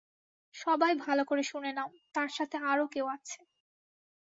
[0.55, 3.39] সবাই ভালো করে শুনে নাও, তার সাথে আরো কেউ আছে।